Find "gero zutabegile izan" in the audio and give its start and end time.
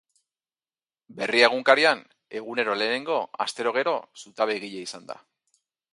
3.79-5.07